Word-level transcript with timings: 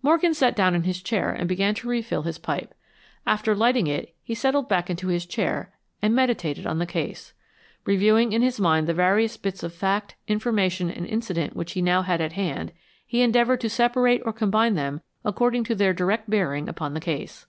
Morgan 0.00 0.32
sat 0.32 0.56
down 0.56 0.74
in 0.74 0.84
his 0.84 1.02
chair 1.02 1.30
and 1.32 1.46
began 1.46 1.74
to 1.74 1.86
refill 1.86 2.22
his 2.22 2.38
pipe. 2.38 2.72
After 3.26 3.54
lighting 3.54 3.86
it, 3.86 4.14
he 4.24 4.34
settled 4.34 4.70
back 4.70 4.88
into 4.88 5.08
his 5.08 5.26
chair 5.26 5.70
and 6.00 6.14
meditated 6.14 6.66
on 6.66 6.78
the 6.78 6.86
case. 6.86 7.34
Reviewing 7.84 8.32
in 8.32 8.40
his 8.40 8.58
mind 8.58 8.86
the 8.86 8.94
various 8.94 9.36
bits 9.36 9.62
of 9.62 9.74
fact, 9.74 10.14
information 10.26 10.90
and 10.90 11.04
incident 11.06 11.54
which 11.54 11.72
he 11.72 11.82
now 11.82 12.00
had 12.00 12.22
at 12.22 12.32
hand, 12.32 12.72
he 13.06 13.20
endeavored 13.20 13.60
to 13.60 13.68
separate 13.68 14.22
or 14.24 14.32
combine 14.32 14.76
them 14.76 15.02
according 15.26 15.62
to 15.64 15.74
their 15.74 15.92
direct 15.92 16.30
bearing 16.30 16.70
upon 16.70 16.94
the 16.94 16.98
case. 17.00 17.44